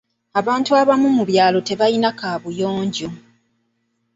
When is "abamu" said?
0.81-1.07